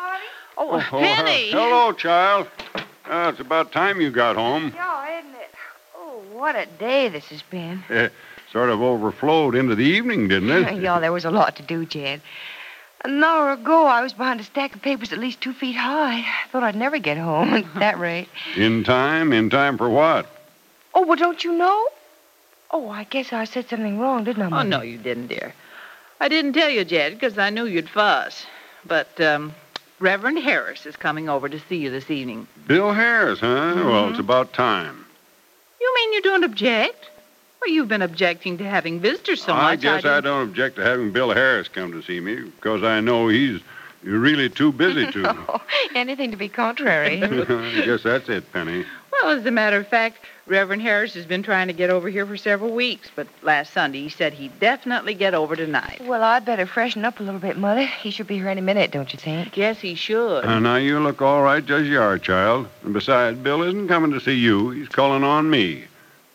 Oh, 0.58 0.76
Oh, 0.92 1.00
Penny! 1.00 1.52
uh, 1.52 1.58
hello, 1.58 1.92
child. 1.94 2.48
Uh, 3.06 3.30
it's 3.32 3.40
about 3.40 3.72
time 3.72 4.00
you 4.00 4.12
got 4.12 4.36
home. 4.36 4.72
Yeah, 4.76 5.20
isn't 5.20 5.32
it? 5.36 5.50
Oh, 5.96 6.22
what 6.32 6.56
a 6.56 6.66
day 6.66 7.10
this 7.10 7.26
has 7.26 7.42
been. 7.42 7.84
Sort 8.54 8.70
of 8.70 8.84
overflowed 8.84 9.56
into 9.56 9.74
the 9.74 9.84
evening, 9.84 10.28
didn't 10.28 10.52
it? 10.52 10.76
yeah, 10.82 11.00
there 11.00 11.12
was 11.12 11.26
a 11.26 11.32
lot 11.32 11.56
to 11.56 11.64
do, 11.64 11.86
Jed. 11.88 12.22
An 13.04 13.22
hour 13.24 13.52
ago, 13.52 13.88
I 13.88 14.02
was 14.02 14.14
behind 14.14 14.40
a 14.40 14.44
stack 14.44 14.76
of 14.76 14.82
papers 14.84 15.12
at 15.12 15.18
least 15.18 15.42
two 15.42 15.54
feet 15.54 15.76
high. 15.76 16.20
I 16.20 16.48
thought 16.52 16.62
I'd 16.62 16.76
never 16.76 17.00
get 17.00 17.18
home 17.18 17.50
at 17.56 17.74
that 17.80 17.98
rate. 17.98 18.30
In 18.56 18.84
time? 18.84 19.34
In 19.34 19.50
time 19.50 19.78
for 19.80 19.90
what? 19.90 20.28
Oh, 20.94 21.02
well, 21.06 21.18
don't 21.18 21.44
you 21.44 21.52
know? 21.52 21.88
Oh, 22.70 22.90
I 22.90 23.06
guess 23.06 23.34
I 23.34 23.46
said 23.46 23.68
something 23.70 24.00
wrong, 24.00 24.24
didn't 24.24 24.54
I, 24.54 24.60
Oh, 24.62 24.64
no, 24.64 24.82
you 24.82 25.00
didn't, 25.00 25.28
dear. 25.28 25.54
I 26.22 26.28
didn't 26.28 26.54
tell 26.54 26.70
you, 26.70 26.86
Jed, 26.86 27.14
because 27.14 27.40
I 27.40 27.50
knew 27.50 27.66
you'd 27.66 27.90
fuss. 27.90 28.46
But, 28.86 29.20
um, 29.20 29.54
Reverend 30.00 30.38
Harris 30.40 30.86
is 30.86 30.96
coming 30.96 31.28
over 31.28 31.50
to 31.50 31.60
see 31.68 31.78
you 31.78 31.90
this 31.90 32.12
evening. 32.12 32.48
Bill 32.68 32.94
Harris, 32.94 33.40
huh? 33.40 33.74
Well, 33.76 34.06
Mhm. 34.06 34.10
it's 34.12 34.20
about 34.20 34.54
time. 34.54 35.06
You 35.82 35.96
mean 35.96 36.14
you 36.14 36.22
don't 36.22 36.44
object? 36.44 37.10
Well, 37.66 37.74
you've 37.74 37.88
been 37.88 38.02
objecting 38.02 38.58
to 38.58 38.66
having 38.66 39.00
visitors 39.00 39.42
so 39.42 39.54
much. 39.54 39.64
I 39.64 39.72
much. 39.72 39.82
guess 39.82 40.06
I, 40.06 40.16
didn't- 40.16 40.24
don't 40.26 40.50
object 40.50 40.76
to 40.78 40.84
having 40.84 41.12
Bill 41.12 41.32
Harris 41.34 41.70
come 41.70 41.92
to 41.94 42.02
see 42.02 42.20
me 42.20 42.36
because 42.42 42.84
I 42.84 43.00
know 43.00 43.30
he's 43.30 43.62
really 44.04 44.50
too 44.50 44.74
busy 44.74 45.06
to. 45.14 45.30
Oh, 45.48 45.62
anything 45.96 46.32
to 46.32 46.38
be 46.38 46.50
contrary. 46.50 47.24
I 47.24 47.82
guess 47.86 48.04
that's 48.04 48.28
it, 48.28 48.52
Penny. 48.52 48.84
Well, 49.14 49.38
as 49.38 49.46
a 49.46 49.52
matter 49.52 49.78
of 49.78 49.88
fact, 49.88 50.18
Reverend 50.46 50.82
Harris 50.82 51.14
has 51.14 51.26
been 51.26 51.42
trying 51.42 51.68
to 51.68 51.74
get 51.74 51.90
over 51.90 52.10
here 52.10 52.26
for 52.26 52.36
several 52.36 52.72
weeks, 52.74 53.10
but 53.16 53.28
last 53.44 53.72
Sunday 53.72 54.02
he 54.02 54.10
said 54.10 54.34
he'd 54.34 54.60
definitely 54.60 55.14
get 55.14 55.34
over 55.34 55.56
tonight. 55.56 56.02
well, 56.04 56.22
I'd 56.22 56.44
better 56.44 56.66
freshen 56.66 57.06
up 57.06 57.22
a 57.22 57.24
little 57.24 57.40
bit, 57.40 57.56
Mother. 57.58 57.86
He 57.86 58.12
should 58.12 58.28
be 58.28 58.36
here 58.40 58.50
any 58.50 58.60
minute, 58.60 58.92
don't 58.92 59.14
you 59.14 59.20
think? 59.20 59.56
Yes, 59.56 59.80
he 59.80 59.96
should. 59.96 60.44
Uh, 60.44 60.60
now, 60.60 60.76
you 60.76 61.00
look 61.00 61.22
all 61.22 61.44
right 61.44 61.68
as 61.70 61.88
you 61.88 62.02
are, 62.02 62.18
child. 62.20 62.68
And 62.84 62.94
besides, 62.94 63.38
Bill 63.38 63.62
isn't 63.64 63.88
coming 63.88 64.12
to 64.12 64.20
see 64.20 64.36
you. 64.36 64.72
He's 64.72 64.90
calling 64.90 65.24
on 65.24 65.50
me. 65.50 65.86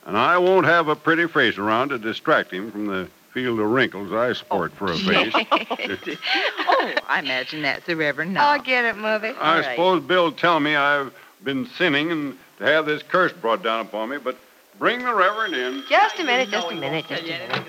And 0.08 0.16
I 0.16 0.38
won't 0.38 0.64
have 0.64 0.88
a 0.88 0.96
pretty 0.96 1.28
face 1.28 1.58
around 1.58 1.90
to 1.90 1.98
distract 1.98 2.50
him 2.50 2.72
from 2.72 2.86
the 2.86 3.10
field 3.34 3.60
of 3.60 3.66
wrinkles 3.70 4.10
I 4.10 4.32
sport 4.32 4.72
for 4.72 4.86
a 4.86 4.94
oh. 4.94 4.96
face. 4.96 5.34
oh, 6.66 6.92
I 7.06 7.18
imagine 7.18 7.60
that's 7.60 7.84
the 7.84 7.94
Reverend 7.94 8.32
now. 8.32 8.48
I'll 8.48 8.62
get 8.62 8.86
it, 8.86 8.96
Mother. 8.96 9.36
I 9.38 9.50
All 9.50 9.60
right. 9.60 9.70
suppose 9.70 10.02
Bill'll 10.02 10.32
tell 10.32 10.60
me 10.60 10.74
I've 10.74 11.12
been 11.44 11.66
sinning 11.76 12.10
and 12.10 12.38
to 12.56 12.64
have 12.64 12.86
this 12.86 13.02
curse 13.02 13.34
brought 13.34 13.62
down 13.62 13.80
upon 13.80 14.08
me, 14.08 14.16
but 14.16 14.38
bring 14.78 15.04
the 15.04 15.14
Reverend 15.14 15.54
in. 15.54 15.84
Just 15.90 16.18
a 16.18 16.24
minute, 16.24 16.48
just 16.48 16.70
a 16.70 16.74
minute, 16.74 17.04
just 17.06 17.24
a 17.24 17.26
minute. 17.26 17.62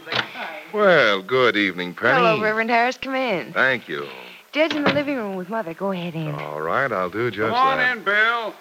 Well, 0.73 1.21
good 1.21 1.57
evening, 1.57 1.93
Penny. 1.93 2.19
Hello, 2.19 2.41
Reverend 2.41 2.69
Harris. 2.69 2.97
Come 2.97 3.15
in. 3.15 3.51
Thank 3.51 3.89
you. 3.89 4.07
Jed's 4.53 4.75
in 4.75 4.85
the 4.85 4.93
living 4.93 5.17
room 5.17 5.35
with 5.35 5.49
Mother. 5.49 5.73
Go 5.73 5.91
ahead 5.91 6.15
in. 6.15 6.33
All 6.35 6.61
right, 6.61 6.89
I'll 6.89 7.09
do 7.09 7.29
just 7.29 7.49
Come 7.49 7.53
on 7.53 7.79
that. 7.79 7.97
in, 7.97 8.03
Bill. 8.05 8.53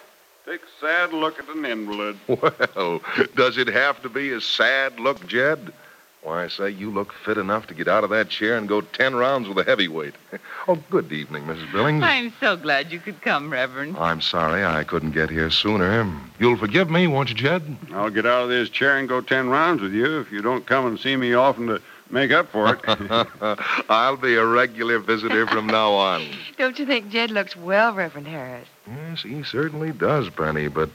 Take 0.49 0.63
a 0.63 0.81
sad 0.81 1.13
look 1.13 1.39
at 1.39 1.49
an 1.51 1.67
invalid. 1.67 2.19
Well, 2.75 3.03
does 3.35 3.59
it 3.59 3.69
have 3.69 4.01
to 4.01 4.09
be 4.09 4.33
a 4.33 4.41
sad 4.41 4.99
look, 4.99 5.27
Jed? 5.27 5.75
Why, 6.23 6.45
I 6.45 6.49
say 6.49 6.71
you 6.71 6.91
look 6.91 7.13
fit 7.13 7.37
enough 7.37 7.67
to 7.67 7.75
get 7.75 7.87
out 7.87 8.03
of 8.03 8.11
that 8.11 8.31
chair 8.31 8.57
and 8.57 8.67
go 8.67 8.81
ten 8.81 9.15
rounds 9.15 9.47
with 9.47 9.59
a 9.59 9.65
heavyweight. 9.65 10.15
Oh, 10.71 10.77
good 10.91 11.11
evening, 11.13 11.45
Mrs. 11.45 11.73
Billings. 11.73 12.03
I'm 12.05 12.31
so 12.41 12.55
glad 12.55 12.93
you 12.93 12.99
could 12.99 13.23
come, 13.23 13.51
Reverend. 13.51 13.97
I'm 13.97 14.21
sorry 14.21 14.67
I 14.67 14.85
couldn't 14.85 15.13
get 15.13 15.31
here 15.31 15.51
sooner. 15.51 16.07
You'll 16.39 16.59
forgive 16.59 16.91
me, 16.91 17.07
won't 17.07 17.31
you, 17.31 17.35
Jed? 17.35 17.75
I'll 17.91 18.11
get 18.11 18.27
out 18.27 18.43
of 18.43 18.49
this 18.51 18.69
chair 18.69 18.99
and 18.99 19.09
go 19.09 19.23
ten 19.23 19.49
rounds 19.49 19.81
with 19.81 19.95
you 19.95 20.21
if 20.21 20.31
you 20.31 20.43
don't 20.43 20.67
come 20.67 20.85
and 20.87 21.01
see 21.01 21.17
me 21.17 21.33
often 21.33 21.69
to 21.69 21.81
make 22.11 22.31
up 22.31 22.49
for 22.51 22.75
it. 22.75 22.81
I'll 23.89 24.17
be 24.17 24.35
a 24.37 24.45
regular 24.45 24.99
visitor 24.99 25.47
from 25.47 25.67
now 25.67 25.93
on. 25.93 26.27
Don't 26.59 26.79
you 26.79 26.87
think 26.87 27.11
Jed 27.11 27.31
looks 27.31 27.57
well, 27.57 27.95
Reverend 27.95 28.29
Harris? 28.29 28.69
Yes, 28.87 29.23
he 29.23 29.43
certainly 29.43 29.93
does, 29.93 30.31
Penny, 30.31 30.69
but 30.69 30.91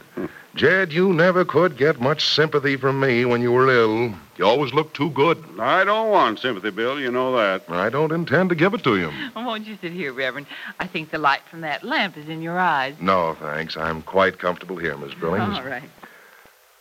Jed, 0.55 0.91
you 0.93 1.13
never 1.13 1.45
could 1.45 1.77
get 1.77 1.99
much 1.99 2.25
sympathy 2.27 2.75
from 2.75 2.99
me 2.99 3.25
when 3.25 3.41
you 3.41 3.51
were 3.51 3.69
ill. 3.69 4.13
You 4.37 4.45
always 4.45 4.73
looked 4.73 4.95
too 4.95 5.09
good. 5.11 5.43
I 5.59 5.83
don't 5.83 6.09
want 6.09 6.39
sympathy, 6.39 6.71
Bill. 6.71 6.99
You 6.99 7.11
know 7.11 7.35
that. 7.37 7.63
I 7.69 7.89
don't 7.89 8.11
intend 8.11 8.49
to 8.49 8.55
give 8.55 8.73
it 8.73 8.83
to 8.83 8.97
you. 8.97 9.11
Oh, 9.35 9.43
won't 9.45 9.67
you 9.67 9.77
sit 9.81 9.91
here, 9.91 10.13
Reverend? 10.13 10.47
I 10.79 10.87
think 10.87 11.11
the 11.11 11.17
light 11.17 11.41
from 11.49 11.61
that 11.61 11.83
lamp 11.83 12.17
is 12.17 12.29
in 12.29 12.41
your 12.41 12.57
eyes. 12.59 12.95
No, 12.99 13.35
thanks. 13.39 13.77
I'm 13.77 14.01
quite 14.01 14.39
comfortable 14.39 14.77
here, 14.77 14.97
Miss 14.97 15.13
Billings. 15.15 15.57
All 15.57 15.63
right. 15.63 15.89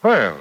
Well, 0.03 0.41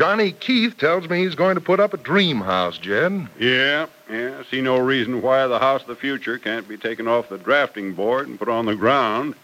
Johnny 0.00 0.32
Keith 0.32 0.78
tells 0.78 1.10
me 1.10 1.22
he's 1.22 1.34
going 1.34 1.56
to 1.56 1.60
put 1.60 1.78
up 1.78 1.92
a 1.92 1.98
dream 1.98 2.40
house, 2.40 2.78
Jed. 2.78 3.28
Yeah, 3.38 3.84
yeah. 4.10 4.38
I 4.40 4.50
see 4.50 4.62
no 4.62 4.78
reason 4.78 5.20
why 5.20 5.46
the 5.46 5.58
house 5.58 5.82
of 5.82 5.88
the 5.88 5.94
future 5.94 6.38
can't 6.38 6.66
be 6.66 6.78
taken 6.78 7.06
off 7.06 7.28
the 7.28 7.36
drafting 7.36 7.92
board 7.92 8.26
and 8.26 8.38
put 8.38 8.48
on 8.48 8.64
the 8.64 8.74
ground. 8.74 9.34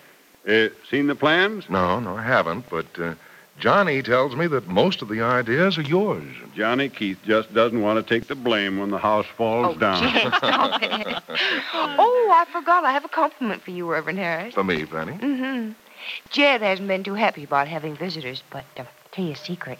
Uh, 0.49 0.69
seen 0.91 1.09
the 1.09 1.15
plans? 1.15 1.69
No, 1.69 2.01
no, 2.01 2.17
I 2.17 2.23
haven't, 2.23 2.71
but 2.71 2.87
uh, 2.99 3.17
Johnny 3.59 4.01
tells 4.01 4.35
me 4.35 4.47
that 4.47 4.67
most 4.67 5.03
of 5.03 5.09
the 5.09 5.21
ideas 5.21 5.77
are 5.77 5.83
yours. 5.83 6.35
Johnny 6.55 6.89
Keith 6.89 7.19
just 7.27 7.53
doesn't 7.53 7.83
want 7.83 7.99
to 7.99 8.15
take 8.15 8.27
the 8.27 8.35
blame 8.35 8.79
when 8.79 8.89
the 8.89 8.97
house 8.97 9.27
falls 9.37 9.77
oh, 9.77 9.79
down. 9.79 10.11
Jed, 10.11 10.35
stop 10.39 10.83
it. 10.83 11.23
oh, 11.75 12.31
I 12.33 12.47
forgot. 12.51 12.83
I 12.83 12.93
have 12.93 13.05
a 13.05 13.11
compliment 13.11 13.61
for 13.63 13.73
you, 13.73 13.91
Reverend 13.91 14.19
Harris. 14.19 14.55
For 14.55 14.65
me, 14.65 14.87
Penny. 14.87 15.19
Mm-hmm. 15.19 15.73
Jed 16.31 16.63
hasn't 16.63 16.89
been 16.89 17.05
too 17.05 17.13
happy 17.13 17.45
about 17.45 17.69
having 17.69 17.95
visitors, 17.95 18.43
but 18.49 18.65
uh, 18.79 18.85
tell 19.13 19.27
you 19.27 19.33
a 19.33 19.37
secret. 19.37 19.79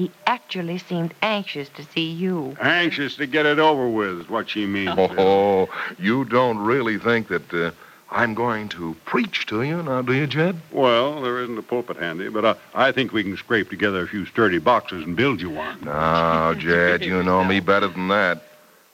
He 0.00 0.10
actually 0.26 0.78
seemed 0.78 1.12
anxious 1.20 1.68
to 1.76 1.84
see 1.84 2.10
you. 2.10 2.56
Anxious 2.58 3.16
to 3.16 3.26
get 3.26 3.44
it 3.44 3.58
over 3.58 3.86
with 3.86 4.22
is 4.22 4.30
what 4.30 4.48
she 4.48 4.64
means. 4.64 4.96
Bill. 4.96 5.20
Oh, 5.20 5.68
you 5.98 6.24
don't 6.24 6.56
really 6.56 6.96
think 6.98 7.28
that 7.28 7.52
uh, 7.52 7.72
I'm 8.10 8.32
going 8.32 8.70
to 8.70 8.96
preach 9.04 9.44
to 9.48 9.60
you 9.60 9.82
now, 9.82 10.00
do 10.00 10.14
you, 10.14 10.26
Jed? 10.26 10.58
Well, 10.72 11.20
there 11.20 11.42
isn't 11.42 11.58
a 11.58 11.62
pulpit 11.62 11.98
handy, 11.98 12.30
but 12.30 12.46
uh, 12.46 12.54
I 12.74 12.92
think 12.92 13.12
we 13.12 13.22
can 13.22 13.36
scrape 13.36 13.68
together 13.68 14.00
a 14.00 14.08
few 14.08 14.24
sturdy 14.24 14.58
boxes 14.58 15.04
and 15.04 15.14
build 15.14 15.38
you 15.38 15.50
one. 15.50 15.82
No, 15.82 16.54
Jed, 16.56 17.04
you 17.04 17.22
know 17.22 17.44
me 17.44 17.60
better 17.60 17.88
than 17.88 18.08
that. 18.08 18.42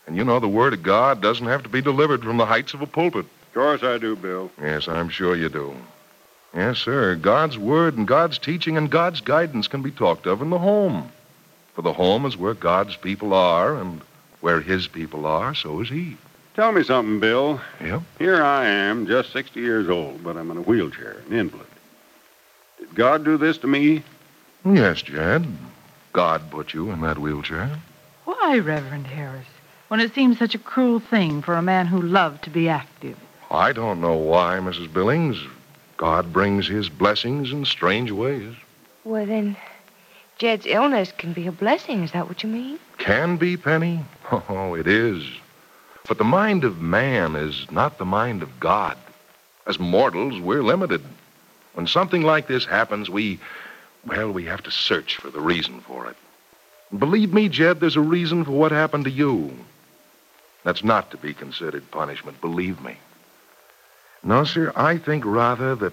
And 0.08 0.16
you 0.16 0.24
know 0.24 0.40
the 0.40 0.48
Word 0.48 0.72
of 0.72 0.82
God 0.82 1.22
doesn't 1.22 1.46
have 1.46 1.62
to 1.62 1.68
be 1.68 1.80
delivered 1.80 2.24
from 2.24 2.36
the 2.36 2.46
heights 2.46 2.74
of 2.74 2.82
a 2.82 2.86
pulpit. 2.88 3.26
Of 3.26 3.54
course 3.54 3.84
I 3.84 3.98
do, 3.98 4.16
Bill. 4.16 4.50
Yes, 4.60 4.88
I'm 4.88 5.08
sure 5.08 5.36
you 5.36 5.50
do. 5.50 5.76
Yes, 6.56 6.78
sir. 6.78 7.16
God's 7.16 7.58
Word 7.58 7.98
and 7.98 8.08
God's 8.08 8.38
teaching 8.38 8.78
and 8.78 8.90
God's 8.90 9.20
guidance 9.20 9.68
can 9.68 9.82
be 9.82 9.90
talked 9.90 10.26
of 10.26 10.40
in 10.40 10.48
the 10.48 10.58
home. 10.58 11.12
For 11.74 11.82
the 11.82 11.92
home 11.92 12.24
is 12.24 12.38
where 12.38 12.54
God's 12.54 12.96
people 12.96 13.34
are, 13.34 13.76
and 13.76 14.00
where 14.40 14.62
His 14.62 14.88
people 14.88 15.26
are, 15.26 15.54
so 15.54 15.82
is 15.82 15.90
He. 15.90 16.16
Tell 16.54 16.72
me 16.72 16.82
something, 16.82 17.20
Bill. 17.20 17.60
Yep. 17.82 18.00
Here 18.18 18.42
I 18.42 18.64
am, 18.64 19.06
just 19.06 19.34
60 19.34 19.60
years 19.60 19.90
old, 19.90 20.24
but 20.24 20.38
I'm 20.38 20.50
in 20.50 20.56
a 20.56 20.62
wheelchair, 20.62 21.18
an 21.28 21.36
invalid. 21.36 21.66
Did 22.78 22.94
God 22.94 23.22
do 23.22 23.36
this 23.36 23.58
to 23.58 23.66
me? 23.66 24.02
Yes, 24.64 25.02
Jed. 25.02 25.46
God 26.14 26.50
put 26.50 26.72
you 26.72 26.90
in 26.90 27.02
that 27.02 27.18
wheelchair. 27.18 27.78
Why, 28.24 28.60
Reverend 28.60 29.08
Harris? 29.08 29.46
When 29.88 30.00
it 30.00 30.14
seems 30.14 30.38
such 30.38 30.54
a 30.54 30.58
cruel 30.58 31.00
thing 31.00 31.42
for 31.42 31.54
a 31.54 31.62
man 31.62 31.86
who 31.86 32.00
loved 32.00 32.44
to 32.44 32.50
be 32.50 32.70
active. 32.70 33.18
I 33.50 33.72
don't 33.72 34.00
know 34.00 34.16
why, 34.16 34.58
Mrs. 34.58 34.90
Billings. 34.90 35.36
God 35.96 36.32
brings 36.32 36.66
His 36.66 36.88
blessings 36.88 37.52
in 37.52 37.64
strange 37.64 38.10
ways. 38.10 38.54
Well, 39.04 39.26
then, 39.26 39.56
Jed's 40.38 40.66
illness 40.66 41.12
can 41.12 41.32
be 41.32 41.46
a 41.46 41.52
blessing. 41.52 42.02
Is 42.02 42.12
that 42.12 42.28
what 42.28 42.42
you 42.42 42.48
mean? 42.48 42.78
Can 42.98 43.36
be, 43.36 43.56
Penny. 43.56 44.00
Oh, 44.30 44.74
it 44.74 44.86
is. 44.86 45.24
But 46.08 46.18
the 46.18 46.24
mind 46.24 46.64
of 46.64 46.80
man 46.80 47.36
is 47.36 47.70
not 47.70 47.98
the 47.98 48.04
mind 48.04 48.42
of 48.42 48.60
God. 48.60 48.96
As 49.66 49.78
mortals, 49.78 50.40
we're 50.40 50.62
limited. 50.62 51.02
When 51.74 51.86
something 51.86 52.22
like 52.22 52.46
this 52.46 52.64
happens, 52.64 53.10
we, 53.10 53.38
well, 54.06 54.30
we 54.30 54.44
have 54.44 54.62
to 54.64 54.70
search 54.70 55.16
for 55.16 55.30
the 55.30 55.40
reason 55.40 55.80
for 55.80 56.06
it. 56.08 56.16
Believe 56.96 57.32
me, 57.32 57.48
Jed, 57.48 57.80
there's 57.80 57.96
a 57.96 58.00
reason 58.00 58.44
for 58.44 58.52
what 58.52 58.72
happened 58.72 59.04
to 59.04 59.10
you. 59.10 59.52
That's 60.62 60.84
not 60.84 61.10
to 61.10 61.16
be 61.16 61.34
considered 61.34 61.90
punishment, 61.90 62.40
believe 62.40 62.80
me. 62.82 62.96
No, 64.26 64.42
sir, 64.42 64.72
I 64.74 64.98
think 64.98 65.24
rather 65.24 65.76
that 65.76 65.92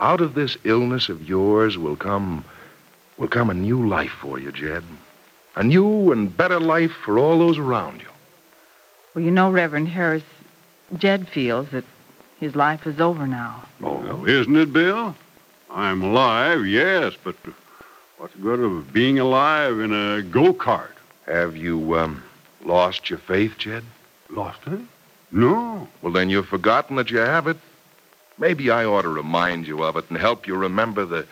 out 0.00 0.20
of 0.20 0.34
this 0.34 0.58
illness 0.64 1.08
of 1.08 1.26
yours 1.26 1.78
will 1.78 1.96
come 1.96 2.44
will 3.16 3.26
come 3.26 3.48
a 3.48 3.54
new 3.54 3.88
life 3.88 4.12
for 4.20 4.38
you, 4.38 4.52
Jed. 4.52 4.84
A 5.56 5.64
new 5.64 6.12
and 6.12 6.36
better 6.36 6.60
life 6.60 6.92
for 6.92 7.18
all 7.18 7.38
those 7.38 7.56
around 7.56 8.00
you. 8.02 8.08
Well, 9.14 9.24
you 9.24 9.30
know, 9.30 9.50
Reverend 9.50 9.88
Harris, 9.88 10.22
Jed 10.98 11.26
feels 11.26 11.70
that 11.70 11.84
his 12.38 12.54
life 12.54 12.86
is 12.86 13.00
over 13.00 13.26
now. 13.26 13.64
Oh, 13.82 14.26
isn't 14.26 14.54
it, 14.54 14.70
Bill? 14.70 15.16
I'm 15.70 16.02
alive, 16.02 16.66
yes, 16.66 17.14
but 17.24 17.34
what's 18.18 18.34
the 18.34 18.40
good 18.40 18.60
of 18.60 18.92
being 18.92 19.18
alive 19.18 19.80
in 19.80 19.92
a 19.92 20.20
go 20.22 20.52
kart? 20.52 20.92
Have 21.26 21.56
you 21.56 21.98
um, 21.98 22.22
lost 22.62 23.08
your 23.08 23.18
faith, 23.18 23.56
Jed? 23.56 23.84
Lost 24.28 24.60
it? 24.66 24.80
No. 25.30 25.88
Well, 26.02 26.12
then 26.12 26.30
you've 26.30 26.48
forgotten 26.48 26.96
that 26.96 27.10
you 27.10 27.18
have 27.18 27.46
it. 27.46 27.56
Maybe 28.38 28.70
I 28.70 28.84
ought 28.84 29.02
to 29.02 29.08
remind 29.08 29.66
you 29.66 29.82
of 29.82 29.96
it 29.96 30.08
and 30.08 30.18
help 30.18 30.46
you 30.46 30.56
remember 30.56 31.04
the, 31.04 31.26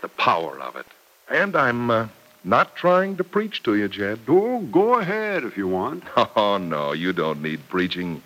the 0.00 0.08
power 0.08 0.58
of 0.60 0.76
it. 0.76 0.86
And 1.30 1.56
I'm 1.56 1.90
uh, 1.90 2.08
not 2.44 2.74
trying 2.74 3.16
to 3.16 3.24
preach 3.24 3.62
to 3.62 3.74
you, 3.74 3.88
Jed. 3.88 4.20
Oh, 4.28 4.60
go 4.60 4.94
ahead 4.94 5.44
if 5.44 5.56
you 5.56 5.68
want. 5.68 6.04
Oh, 6.36 6.58
no, 6.58 6.92
you 6.92 7.12
don't 7.12 7.42
need 7.42 7.68
preaching. 7.68 8.22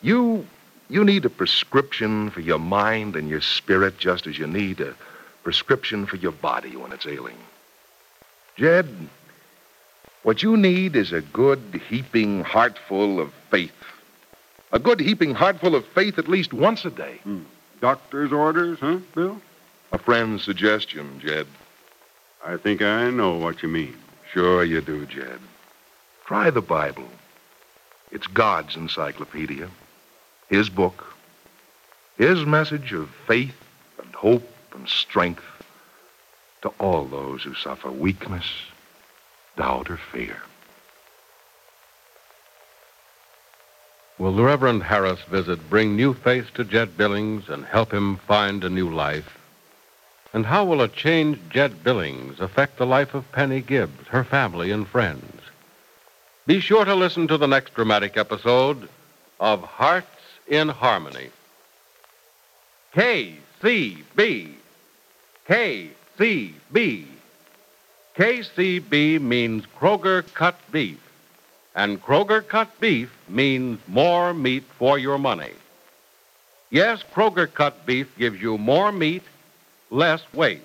You 0.00 0.46
you 0.88 1.04
need 1.04 1.24
a 1.24 1.30
prescription 1.30 2.30
for 2.30 2.40
your 2.40 2.60
mind 2.60 3.16
and 3.16 3.28
your 3.28 3.40
spirit 3.40 3.98
just 3.98 4.26
as 4.26 4.38
you 4.38 4.46
need 4.46 4.80
a 4.80 4.94
prescription 5.42 6.06
for 6.06 6.16
your 6.16 6.32
body 6.32 6.76
when 6.76 6.92
it's 6.92 7.06
ailing. 7.06 7.38
Jed, 8.56 8.88
what 10.22 10.42
you 10.42 10.56
need 10.56 10.94
is 10.94 11.12
a 11.12 11.20
good 11.20 11.80
heaping 11.88 12.44
heartful 12.44 13.20
of 13.20 13.32
faith. 13.50 13.72
A 14.72 14.78
good 14.78 15.00
heaping 15.00 15.34
heartful 15.34 15.74
of 15.74 15.86
faith 15.86 16.18
at 16.18 16.28
least 16.28 16.52
once 16.52 16.84
a 16.84 16.90
day. 16.90 17.18
Hmm. 17.22 17.42
Doctor's 17.80 18.32
orders, 18.32 18.78
huh, 18.80 18.98
Bill? 19.14 19.40
A 19.92 19.98
friend's 19.98 20.44
suggestion, 20.44 21.20
Jed. 21.20 21.46
I 22.44 22.56
think 22.56 22.82
I 22.82 23.10
know 23.10 23.36
what 23.36 23.62
you 23.62 23.68
mean. 23.68 23.96
Sure 24.32 24.64
you 24.64 24.80
do, 24.80 25.06
Jed. 25.06 25.38
Try 26.24 26.50
the 26.50 26.62
Bible. 26.62 27.08
It's 28.10 28.26
God's 28.26 28.76
encyclopedia, 28.76 29.68
His 30.48 30.68
book, 30.68 31.14
His 32.18 32.44
message 32.44 32.92
of 32.92 33.10
faith 33.26 33.56
and 34.02 34.14
hope 34.14 34.48
and 34.74 34.88
strength 34.88 35.44
to 36.62 36.68
all 36.80 37.04
those 37.04 37.42
who 37.42 37.54
suffer 37.54 37.90
weakness, 37.90 38.46
doubt, 39.56 39.90
or 39.90 39.96
fear. 39.96 40.42
Will 44.18 44.32
the 44.34 44.44
Reverend 44.44 44.82
Harris 44.82 45.20
visit 45.30 45.68
bring 45.68 45.94
new 45.94 46.14
faith 46.14 46.46
to 46.54 46.64
Jed 46.64 46.96
Billings 46.96 47.50
and 47.50 47.66
help 47.66 47.92
him 47.92 48.16
find 48.16 48.64
a 48.64 48.70
new 48.70 48.88
life? 48.88 49.36
And 50.32 50.46
how 50.46 50.64
will 50.64 50.80
a 50.80 50.88
changed 50.88 51.50
Jed 51.50 51.84
Billings 51.84 52.40
affect 52.40 52.78
the 52.78 52.86
life 52.86 53.12
of 53.12 53.30
Penny 53.32 53.60
Gibbs, 53.60 54.08
her 54.08 54.24
family, 54.24 54.70
and 54.70 54.88
friends? 54.88 55.42
Be 56.46 56.60
sure 56.60 56.86
to 56.86 56.94
listen 56.94 57.28
to 57.28 57.36
the 57.36 57.46
next 57.46 57.74
dramatic 57.74 58.16
episode 58.16 58.88
of 59.38 59.62
Hearts 59.62 60.06
in 60.46 60.68
Harmony. 60.68 61.28
KCB. 62.94 64.54
KCB. 65.46 67.06
KCB 68.16 69.20
means 69.20 69.64
Kroger 69.78 70.32
cut 70.32 70.56
beef, 70.72 71.05
and 71.76 72.02
Kroger 72.02 72.46
cut 72.46 72.80
beef 72.80 73.14
means 73.28 73.78
more 73.86 74.32
meat 74.32 74.64
for 74.78 74.98
your 74.98 75.18
money. 75.18 75.52
Yes, 76.70 77.04
Kroger 77.14 77.52
cut 77.52 77.84
beef 77.84 78.08
gives 78.16 78.40
you 78.40 78.56
more 78.56 78.90
meat 78.90 79.22
less 79.90 80.22
waste. 80.32 80.62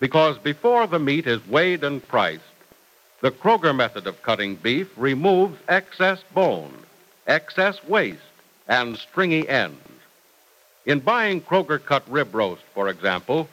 Because 0.00 0.36
before 0.38 0.88
the 0.88 0.98
meat 0.98 1.26
is 1.26 1.46
weighed 1.46 1.84
and 1.84 2.06
priced, 2.06 2.42
the 3.22 3.30
Kroger 3.30 3.74
method 3.74 4.06
of 4.06 4.22
cutting 4.22 4.56
beef 4.56 4.88
removes 4.96 5.58
excess 5.68 6.22
bone, 6.34 6.74
excess 7.26 7.82
waste, 7.84 8.18
and 8.68 8.98
stringy 8.98 9.48
ends. 9.48 9.80
In 10.84 11.00
buying 11.00 11.40
Kroger 11.40 11.82
cut 11.82 12.02
rib 12.10 12.34
roast, 12.34 12.62
for 12.74 12.88
example, 12.88 13.48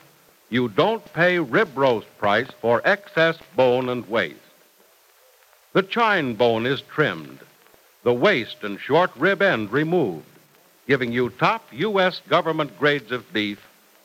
you 0.50 0.70
don't 0.70 1.14
pay 1.14 1.40
rib 1.40 1.78
roast 1.78 2.08
price 2.18 2.50
for 2.62 2.82
excess 2.84 3.38
bone 3.56 3.90
and 3.90 4.10
waste. 4.10 4.40
The 5.74 5.82
chine 5.84 6.36
bone 6.36 6.68
is 6.68 6.82
trimmed, 6.82 7.40
the 8.04 8.14
waste 8.14 8.64
and 8.64 8.80
short 8.80 9.10
rib 9.16 9.42
end 9.42 9.72
removed, 9.72 10.28
giving 10.88 11.12
you 11.12 11.32
top 11.32 11.66
U.S. 11.72 12.22
government 12.30 12.78
grades 12.78 13.12
of 13.12 13.34
beef 13.34 13.60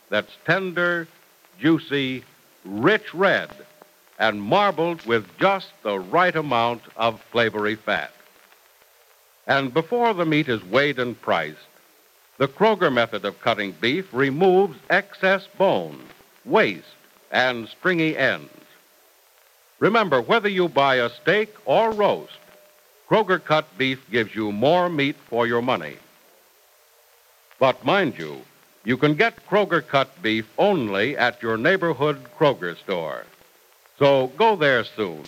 that's 0.08 0.34
tender, 0.46 1.06
juicy, 1.60 2.24
rich 2.64 3.12
red, 3.12 3.50
and 4.18 4.40
marbled 4.40 5.04
with 5.04 5.26
just 5.38 5.68
the 5.82 5.98
right 5.98 6.34
amount 6.34 6.80
of 6.96 7.20
flavory 7.30 7.74
fat. 7.74 8.12
And 9.46 9.72
before 9.72 10.14
the 10.14 10.24
meat 10.24 10.48
is 10.48 10.64
weighed 10.64 10.98
and 10.98 11.20
priced, 11.20 11.58
the 12.38 12.48
Kroger 12.48 12.92
method 12.92 13.26
of 13.26 13.40
cutting 13.42 13.72
beef 13.72 14.08
removes 14.12 14.78
excess 14.88 15.46
bone, 15.58 16.00
waste, 16.46 16.86
and 17.30 17.68
stringy 17.68 18.16
ends. 18.16 18.50
Remember, 19.78 20.20
whether 20.20 20.48
you 20.48 20.68
buy 20.68 20.96
a 20.96 21.10
steak 21.10 21.54
or 21.64 21.92
roast, 21.92 22.38
Kroger 23.08 23.42
cut 23.42 23.66
beef 23.78 23.98
gives 24.10 24.34
you 24.34 24.52
more 24.52 24.88
meat 24.88 25.16
for 25.28 25.46
your 25.46 25.62
money. 25.62 25.96
But 27.58 27.84
mind 27.84 28.18
you, 28.18 28.42
you 28.84 28.96
can 28.96 29.14
get 29.14 29.46
Kroger 29.48 29.86
cut 29.86 30.20
beef 30.22 30.46
only 30.58 31.16
at 31.16 31.42
your 31.42 31.56
neighborhood 31.56 32.18
Kroger 32.38 32.76
store. 32.76 33.24
So 33.98 34.28
go 34.36 34.56
there 34.56 34.84
soon. 34.84 35.24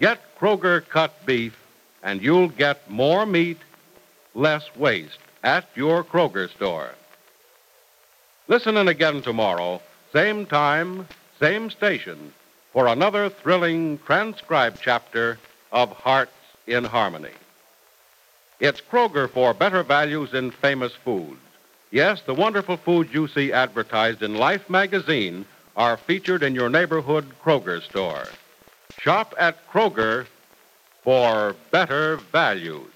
Get 0.00 0.20
Kroger 0.38 0.86
cut 0.88 1.24
beef, 1.24 1.56
and 2.02 2.20
you'll 2.22 2.48
get 2.48 2.90
more 2.90 3.24
meat, 3.24 3.58
less 4.34 4.64
waste 4.76 5.18
at 5.42 5.68
your 5.74 6.02
Kroger 6.02 6.50
store. 6.50 6.90
Listen 8.48 8.76
in 8.76 8.88
again 8.88 9.22
tomorrow, 9.22 9.80
same 10.12 10.46
time, 10.46 11.06
same 11.38 11.70
station, 11.70 12.32
for 12.72 12.86
another 12.86 13.28
thrilling 13.28 13.98
transcribed 13.98 14.78
chapter 14.80 15.38
of 15.70 15.90
Hearts 15.90 16.32
in 16.66 16.84
Harmony. 16.84 17.32
It's 18.60 18.80
Kroger 18.80 19.28
for 19.28 19.52
better 19.52 19.82
values 19.82 20.32
in 20.34 20.50
famous 20.50 20.92
foods. 20.92 21.40
Yes, 21.90 22.22
the 22.22 22.34
wonderful 22.34 22.76
foods 22.78 23.12
you 23.12 23.28
see 23.28 23.52
advertised 23.52 24.22
in 24.22 24.36
Life 24.36 24.70
magazine 24.70 25.44
are 25.76 25.96
featured 25.96 26.42
in 26.42 26.54
your 26.54 26.70
neighborhood 26.70 27.26
Kroger 27.44 27.82
store. 27.82 28.28
Shop 28.98 29.34
at 29.36 29.68
Kroger 29.70 30.26
for 31.02 31.56
better 31.70 32.16
values. 32.16 32.91